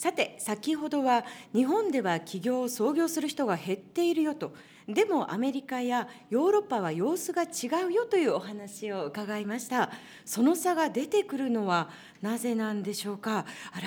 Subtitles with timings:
[0.00, 4.54] さて先ほどは日本では起業を創業する人が減っているよと。
[4.88, 9.90] でもアメリカやヨーロッパは様子が違うよというお話を伺いました。
[10.24, 11.90] その差が出てくるのは
[12.22, 13.44] なぜなんでしょうか？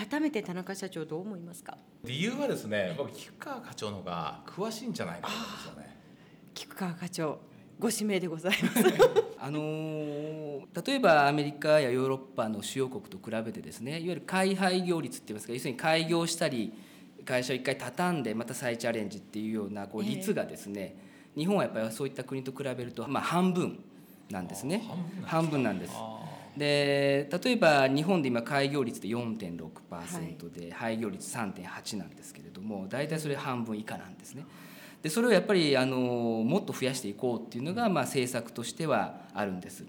[0.09, 1.79] 改めて田中社長どう思いますか？
[2.03, 5.99] 理由はですね僕菊川課長の方が詳しいんじゃないかと思うんですよね。
[6.53, 7.39] 菊川課長
[7.79, 8.83] ご指名でございます。
[9.39, 16.71] あのー、例えばアメリカやヨーロッパの主要国と比べてですねいわゆる開廃業率って言いますか要するに開業したり
[17.25, 20.95] 会社を一回畳んでまた再チャレンジっていうようなこう率がですね、
[21.35, 23.83] えー、日本はやっぱりそういった国と比べると、まあ、半分
[24.29, 24.81] なんですね。
[25.23, 25.93] 半分なんです。
[26.57, 34.45] で例えば日本で今開業率で4.6%で、はい、廃業率3.8なんですけれども大体それ半分以下なんですね。
[35.03, 39.85] でそれをやっぱりあのもっと増やしていこうっていうのが、まあ、政策としてはあるんです。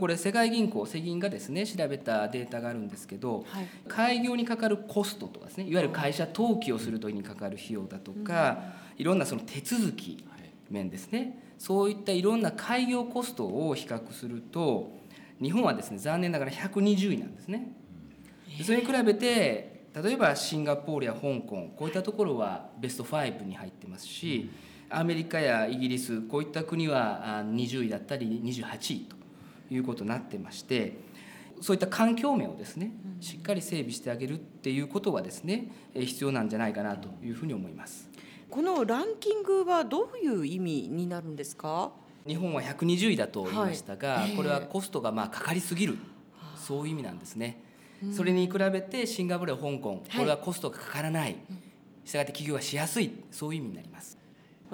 [0.00, 10.24] これ世界銀行世銀がですね調べたデータがあるんですけど、はい、開業にかかるコストとかですねいわゆる会社登記をする時にかかる費用だとか、いろんなその手続き
[10.70, 11.42] 面ですね。
[11.58, 14.92] そういったいろんな開業コストを比較すると
[15.40, 17.72] 日本はですね残念ながら120位なんですね。
[18.64, 24.50] それに比べて例えばシンガポールや香港こういったところはベスト5に入ってますし
[24.90, 29.16] アメリカやイギリスこういった国は20位だったり28位と
[29.74, 30.98] いうことになってまして
[31.62, 38.10] そういった環境面をですねしっかり整備してあげるっていうことはですね必要なんじゃないかなというふうに思います。
[38.50, 41.90] このランキングはどういう意味になるんですか？
[42.26, 44.30] 日本は120位だと言いましたが、はい。
[44.30, 45.96] えー、これはコストがまあかかりすぎる。
[46.56, 47.62] そういう意味なんですね。
[48.12, 51.36] それに比べてシンガポールや香港、これはコストがかからない、
[52.04, 53.10] したがって起業がしやすい。
[53.30, 54.16] そういう意味になります。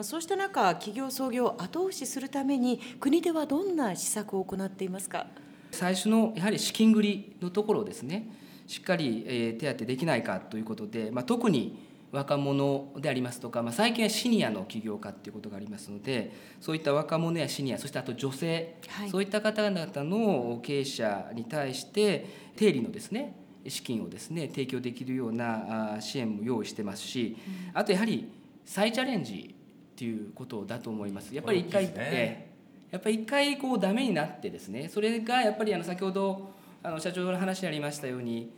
[0.00, 5.26] そうした中企業創業を後押しするために国ではどんな施策を行っていますか？
[5.70, 8.26] 最初のやはり資金繰りのところですね。
[8.66, 23.34] しっかり手当できないかということで、まあ、特に若者でありますとか、まあ、最近はシニアの起業家っていうことがありますのでそういった若者やシニアそしてあと女性、はい、そういった方々の経営者に対して定理のですね
[23.66, 27.36] 資金をですね提供できるような支援も用意してますし、
[27.72, 28.30] うん、あとやはり
[28.66, 29.54] 再チャレンジ
[29.92, 31.34] っていうことだと思います。
[31.34, 32.50] やっぱり一回、ね、
[32.90, 36.50] やっぱり一回こうダメになってですねそれがやっぱりあの先ほど
[36.82, 38.52] あの社長の話にありましたように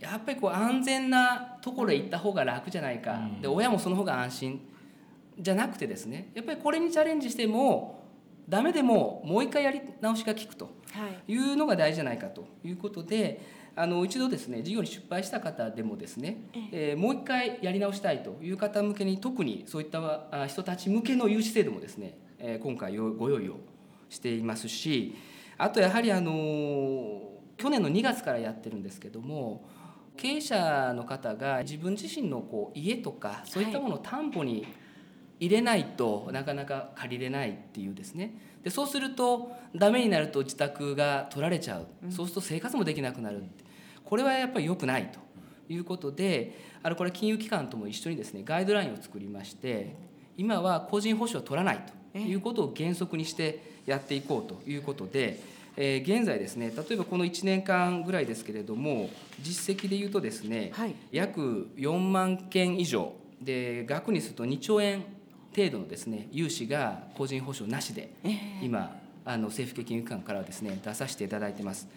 [0.00, 4.60] やっぱりこう安全なところへ行った方が楽じゃないか、うん、で親もその方が安心
[5.38, 6.30] じゃなくてですね。
[6.34, 8.04] やっぱりこれにチャレンジしても
[8.48, 10.70] ダメでももう一回やり直しが効くと
[11.28, 11.36] い。
[11.36, 12.46] うのが大事じゃないかと。
[12.64, 13.40] いうことで、
[13.76, 16.38] あの一度ですね事業に失敗した方でもですね、
[16.72, 18.36] えー、もう一回やり直したいと。
[18.42, 23.56] いう方向けに特にそういった人たち向けの融資制度もですね、えー、今回ご用意を
[24.08, 25.14] していますし
[25.58, 26.32] あとやはりあの
[27.56, 29.68] 去年の2月からやってるんですけども
[30.18, 34.66] 経営者の方が自分自身のこう家とかそういったものを担保に
[35.40, 38.34] 入れないとなかなか借りれないっていうですね。
[38.64, 43.44] でそうするとダメになると自宅が取られちゃう、そうすると生活もできなくなる
[44.04, 45.20] これはやっぱり良くないと
[45.72, 49.94] いうことであのこれ金融機関とも一緒にですねガイドラインを作りまして
[50.36, 51.80] 今は個人保証を取らない
[52.12, 55.57] ということを原則にしてやっていこうということで。
[55.80, 65.04] えー、現在ですね例えばこの1年間ぐらいですけれども実績でいうとですね、はい、約4万件以上で額にすると2兆円
[65.54, 71.88] 程度のですね融資が個人保証なしで、えー、今あの政府系金融機関からはですね出させていただいてます。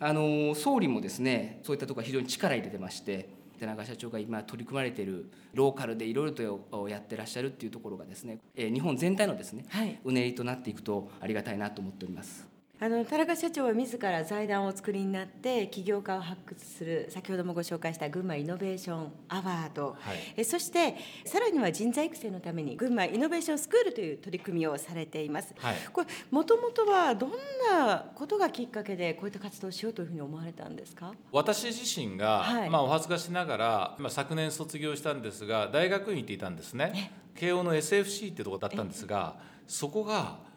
[0.00, 3.28] あの総理もですねそういったところ非常に力入れてまして
[3.58, 12.57] 田中社長が今取り組まれているローカルでいろいろとやってらっしゃるっていうところがですね、えー、日本全体のですね、はい、うねりとなっていくとありがたいなと思っております。
[12.80, 20.94] あの田中社長は自ら財団をお作りになって起業家を発掘する先ほどもご紹介した群馬イノベーションアワード、はい、えそして
[21.24, 27.30] さらには人材育成のために群馬イノベーションスクールという取り組みをされています、はい、これもともとはどん
[27.68, 31.12] なことがきっかけでこういった活動をしようというふうに思われたんですか？
[31.32, 37.10] 私自身が、はい、まあ、お恥ずかしながら、まあ、昨年卒業したんですが大学院行っていたんですね。
[37.34, 39.36] 慶応の SFC ってとこだったんですが
[39.66, 40.47] そこが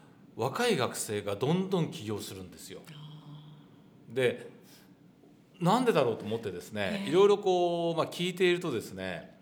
[0.42, 2.80] 若い学生がどんどん起業するんですよ。
[4.10, 4.50] で
[5.60, 9.38] なんでだろうと思ってですねいろいろこう、まあ、聞いているとですね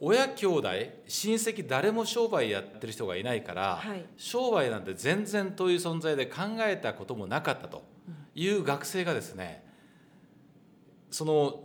[0.00, 0.68] 親兄弟
[1.06, 7.84] 親戚誰も商売やってる人がいないから、はい、商売なんて全然という存在で考えたこともなかったと
[8.34, 9.62] いう学生がですね
[11.10, 11.60] その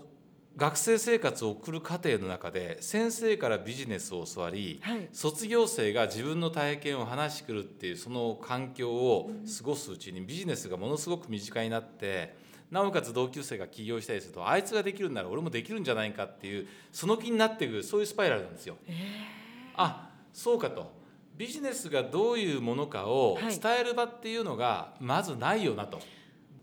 [0.55, 12.35] 学生生活を送る過程の中で先生からビジネスを教わり、はい、卒業生が自分の体験を話してくるっていうその環境を過ごすうちにビジネスがものすごく身近になって
[12.69, 18.77] なおかつ同級生が起業したりするとあいつができるんなら俺もできるんじゃないかっていうその気になっていくそういうスパイラルなんですよ。
[18.87, 18.95] えー、
[19.75, 20.91] あそうかと
[21.35, 25.97] ビジネスがどういうものかを伝える場っていうのがまずないよなと。
[25.97, 26.05] はい、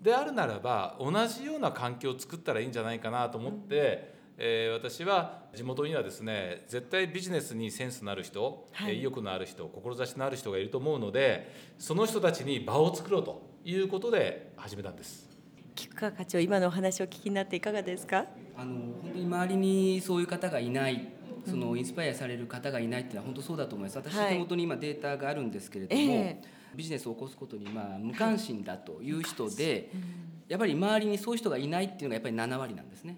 [0.00, 15.29] であるならば同じような環境を作ったらいいんじゃないかなと思って、うん、えー、私は地元にはですね絶対ビジネスにセンスのある人、はい、意欲のある人志のある人がいると思うのでその人たちに場を作ろうということで始めたんです。
[15.75, 18.26] 菊川課長今のお話を聞きになっていかがですか？
[18.56, 21.08] あの本当に周りにそういう方がいない
[21.47, 23.97] そのインスパイアされる方がいないっていうのは本当そうだと思います。
[23.99, 26.41] 私手元に今データがあるんですけれども、はいえ。
[26.43, 33.17] ー、ビジネスを起こすことにまあ無関心だという人で、はいやっぱり周りにそういう人がいないっていうのがやっぱり7割なんですね。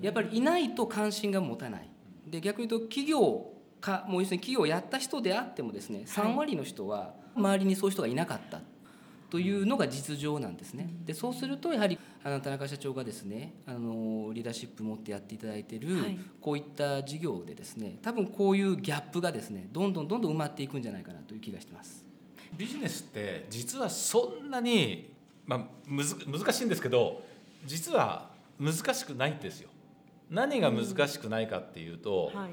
[0.00, 1.90] やっぱりいないと関心が持たない。
[2.24, 3.50] で逆に言うと企業
[3.80, 8.60] かもう要するに企業をやった人であってもですね3割の人は周りにそういう人がいなかった
[9.28, 10.88] というのが実情なんですね。
[11.04, 15.96] でそうするとやはりあの田中社長がですねあのリーダーシップ持ってやっていただいている、
[16.40, 22.11] こういった事業でですね多分こういうギャップがですねどんどんどんどん埋まっていくんじゃないかなという気がしてます。
[22.56, 25.12] ビジネスって実はそんなに、
[25.46, 27.22] まあ、むず難しいんですけど
[27.64, 29.70] 実は難しくないんですよ。
[30.30, 32.50] 何が難しくないかっていうと、うんはい、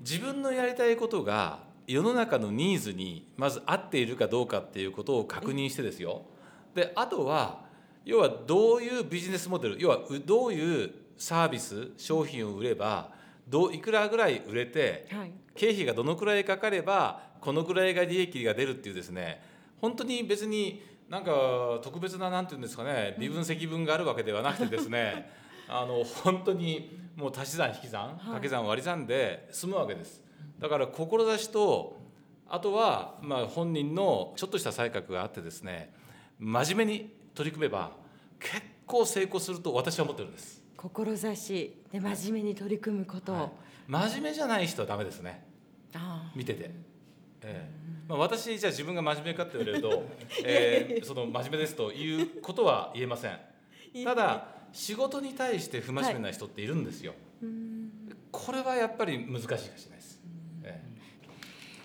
[0.00, 6.22] 自分のやりたいことが世の中のニーズにまず合っているかどうかっていうことを確認してですよ
[6.74, 7.64] であとは
[8.04, 13.10] 要はどういうビジネスモデル要はどういうサービス商品を売れば
[13.48, 19.42] どういくらぐらい売れて、はい、経費がどのくらいかかればこのくらいが利益が出るっていうですね。
[19.80, 25.30] 本当に別になんか特別な何て言うんですかね微分積分があるわけではなくてですね
[25.68, 30.22] あの本当にもう足し算引き算掛け算割り算で済むわけです。
[30.58, 31.96] だから志と
[32.48, 35.92] あとはまあ本人のちょっとした才覚があってですね
[36.38, 37.92] 真面目に取り組めば
[38.40, 43.50] 結構成功すると私は思ってるんです志で真面目に取り組むこと、はい、
[43.88, 45.44] 真面目じゃない人はダメですね。
[46.34, 46.70] 見てて、
[47.42, 47.70] ええ。
[48.08, 50.04] まあ、私じゃあ自分が真面目かって言われると、
[50.44, 53.38] えー、その真面目ですということは言えません。
[54.04, 59.98] ただ仕事に対して不真面目な人っているんですよ、はい、これはやっぱり難しいかもしれない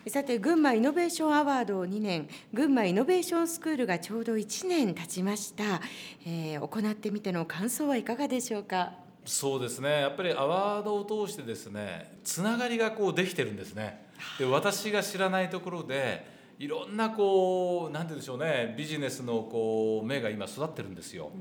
[0.07, 5.81] さて群馬イノベーションアワードを2年群馬イノベーションスクールがちょうど1年経ちました、
[6.25, 8.91] えー、行ってみての感想はいかがでしょうか？
[9.25, 10.01] そうですね。
[10.01, 14.05] やっぱりアワードを通してですねつながりがこうできてるんですね。
[14.37, 16.25] で私が知らないところで
[16.59, 21.31] いろんなこう何て言うんでしょうねビジネスのこう目が今育ってるんですよ。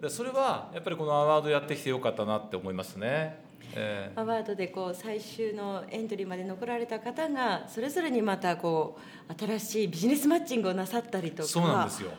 [0.00, 8.98] でそれはやっぱりこのアワードやってきてよかったなって思いますねえー、アワードでこう最終のエントリーまで残られた方がそれぞれにまたこ
[9.28, 12.10] う新しいビジネスマッチングをなさったりとかそうなんですよ。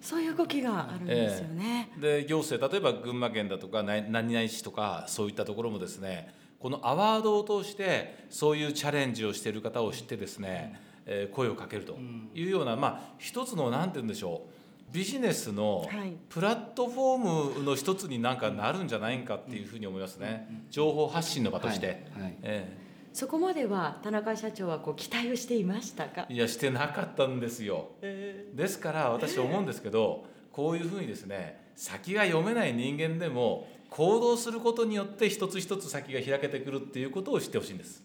[0.00, 1.90] そういう動きがあるんですよね。
[1.96, 11.98] えー、で行政例えば群馬県だとか何々市とかそういったところもですねこのアワードを通してそういうチャレンジをしている方を知ってですね、えー、声をかけると
[12.34, 14.55] いうような、まあ一つの何て言うんでしょう
[14.92, 15.88] ビジネスの
[16.28, 20.64] プラットフォームの一つになんかなるんじゃないかっていうふうに思いますね。
[20.70, 22.22] 情報発信の場として、はい。
[22.22, 22.86] はい、ええ。
[23.12, 26.26] そこまでは田中社長はこう期待をしていましたか？
[26.28, 38.04] いやしてなかったんですよ、えー、ですから私思うんですけどこういうふうにですね先が読めない人間でも行動することによって一つ一つ先が開けてくるっていうことを知ってほしいんです。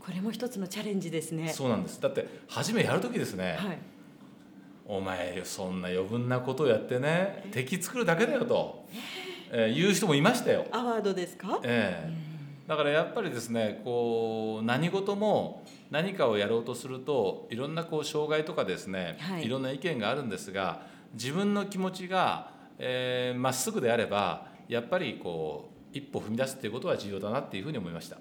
[0.00, 1.52] これも一つのチャレンジですね。
[1.52, 2.00] そうなんです。
[2.00, 3.78] だって初めやる時ですね、はい
[4.88, 8.86] お前そんな余分なことをやってね敵作るだけだよと、
[9.52, 10.64] えー、言う人もいましたよ。
[10.72, 28.16] アワードですか、えー、だからやっぱりですねこう何事も何かをやろうとするといろんなこう障害とかですね、はい、いろんな意見があるんですが自分の気持ちがま、えー、っすぐであればやっぱりこう一歩踏み出すっていうことは重要だなっていうふうに思いました。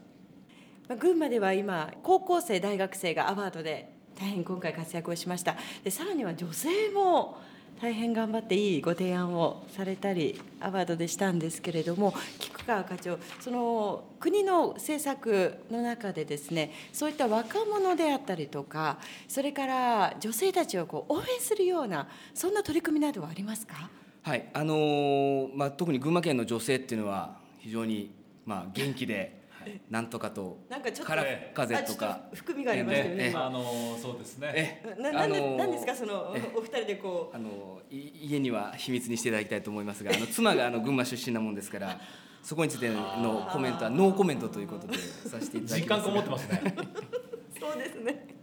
[0.96, 5.56] 群馬では今高校生大学生がアワードで大変今回活躍をしました。
[5.84, 7.38] でさらには女性も
[7.80, 18.98] 大変頑張っていいご提案をされたりアワードでしたんですけれども菊川課長その国の政策の中でですねそういった若者であったりとか
[19.28, 23.92] それから女性たちをこう応援するようなそんな取り組みなどはありますか？
[24.24, 28.10] はいあのー、まあ、特に群馬県の女性っていうのは非常に
[28.44, 29.47] まあ元気で
[29.90, 31.14] なんとかとなんかちょっと
[31.54, 33.34] 風とか含みがありましたよね。
[33.36, 34.84] あのそうですね。
[35.00, 42.00] ななんでなんですかそのお二人でこうあの家には秘密にしていただきたいと思いますが、あの妻があの群馬出身なもんですから。
[42.44, 46.00] そこについてのコメントはノーコメントということでさせていただきます。
[46.00, 46.76] 実感こもってますね。
[47.60, 48.37] そうですね。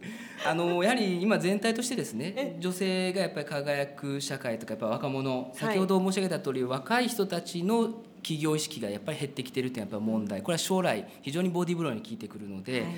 [0.45, 7.93] あのやはり今全体としてですね女性がやっぱり輝く社会とかやっぱ若者先ほど申し上げた通り、はい、若い人たちの
[8.25, 10.41] 企業意識がやっぱり減ってきてるってやっぱ問題。
[10.41, 12.91] これは将来非常にボディーブローに効いてくるので、はい、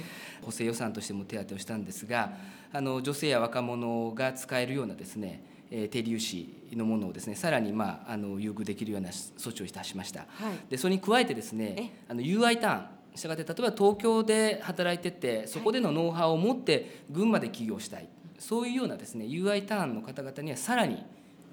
[0.46, 2.32] 補正予算としても手当てをしたんですが
[2.72, 12.88] あの女性や若者が使えるようなですね低粒子のものをですねさらに、まあ、あの優遇できるような措置をいたしました、はい、でそれに加えてですねあの UI ターン
[13.18, 18.08] したがって例えば東京で働いててそこでのノウハウを持って群馬で起業したい、
[18.40, 21.04] そういうようなですね UI ターンの方々にはさらに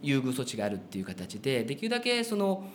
[0.02, 2.68] 優遇措置があるっていう形でできるだけその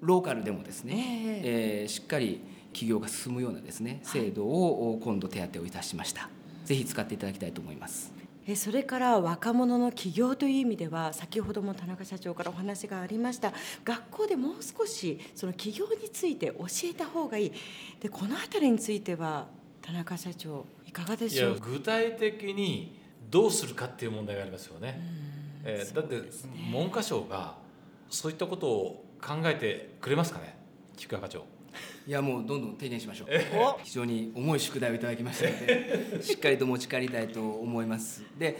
[0.00, 2.40] ローカルでもですね、えー、しっかり
[2.72, 6.28] 起業が進むようなですね制度を今度手当をいたしました。
[6.64, 8.19] ぜひ使っていただきたいと思います。
[8.56, 13.52] それから若者の起業という意味では先ほども田中社長からお話がありました
[13.84, 17.52] 学校でもう少しその起業について教えた方がいい
[18.00, 19.46] でこの辺りについては
[19.82, 21.60] 田中社長いかがでしょう？
[21.60, 22.98] 具体的に
[23.30, 25.00] どうするかっていう問題がありますよね。
[25.64, 26.20] えー、だって、
[26.72, 27.54] 文科省が
[28.08, 30.56] そういったことを考えてくれますかね
[30.96, 31.44] 菊川課長。
[32.10, 33.28] いやもうどんどん提言しましょう。
[33.84, 38.24] 非常に重い宿題をいただきましたのでしっかりと持ち帰りたいと思います。
[38.36, 38.58] で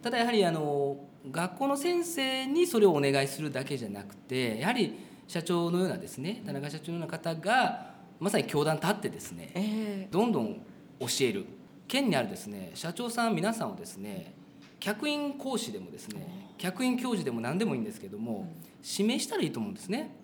[0.00, 0.96] ただやはりあの
[1.30, 4.94] 学校の先生にそれをお願いするだけじゃなくてやはり
[5.28, 10.54] 社長のようなですね田中社長のような方がまさに教団立ってですね、えー、どんどん
[11.00, 11.44] 教える。
[11.88, 14.32] 県にあるですね社長さん皆さんをですね
[14.80, 18.50] 客員講師でもですね客員教授でも何でもいいんですけども
[18.82, 20.16] 指名したらいいと思うんですね。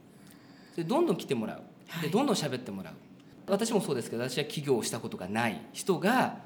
[0.75, 1.62] でどんどん来てもらう
[2.01, 2.95] でどんどん喋ってもらう。
[3.47, 6.39] 私もそうですけど私は起業をしたことがない人が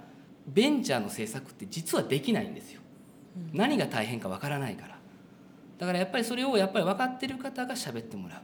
[0.47, 2.81] ベンチャーの政策って実はできないんですよ、
[3.53, 4.97] うん、何が大変かわからないから。
[5.79, 8.41] だからやっぱりそれをやっぱり分かってる方が喋ってもらう。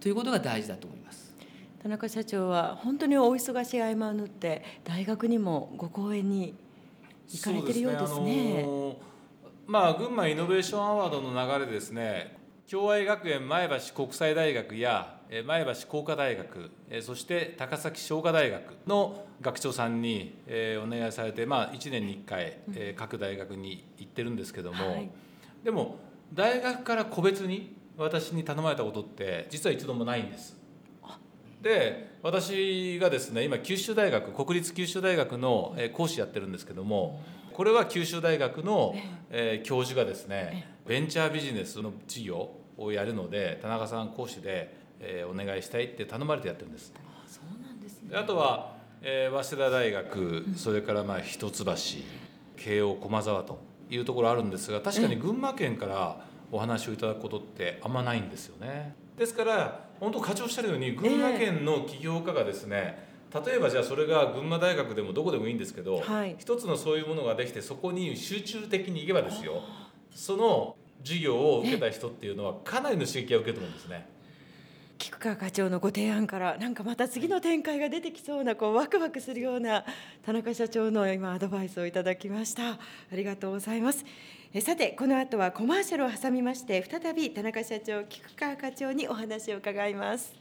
[0.00, 1.34] ということが大事だと思います。
[1.82, 6.54] 田中社長は本当にお忙しい合間を縫って大学にもご講演に
[7.28, 8.08] 行かれてるようですね。
[8.08, 8.62] すね。
[8.62, 8.96] あの
[9.66, 12.36] まあ群馬イノベーションアワードの流れですね。
[12.68, 16.70] 共愛学園前橋国際大学や前橋工科大学
[17.02, 20.38] そして高崎商科大学の学長さんに
[20.82, 25.10] お願いされて、まあ、1年に1回各大学に行ってるんですけども、はい、
[25.62, 25.96] でも
[26.32, 30.56] 大学から個別に私に頼まれたことって実は一度もないんです。
[31.60, 37.20] で私がですね今九州大学国立九州大学の講師やってるんですけども
[37.52, 38.94] これは九州大学の
[39.64, 46.92] 教授がですねベンチャービジネスの事業をやるので田中さん講師でえー、お願いしたいって頼まれてやってるんです。
[46.96, 51.64] あそうなんですね、あとは、えー、早稲田大学それからまあ一橋
[52.56, 53.58] 慶応駒沢と
[53.90, 58.94] いうところあるんですが確かに群馬県からお話をいただくことってあんまないんですよね。
[59.16, 69.62] ですから本当課長おっしゃるように群馬県の起業家がですね、例えばじゃあそれが群馬大学でもどこでもいいんですけど、はい、一つのそういうものができてそこに集中的にいけばですよ。
[70.14, 74.08] その授業を受けた人っていうのはかなりの刺激を受けると思うんですね。
[75.08, 79.82] 菊川課長のご提案からなんかまた次の展開が出てきそうなこうワクワクするような
[80.22, 82.72] 田中社長の今アドバイスをいただきました。
[82.72, 82.78] あ
[83.12, 84.04] りがとうございます。
[84.52, 90.36] えさてこの後はコマーシャルを挟みまして再び田中社長菊川課長にお話を伺います。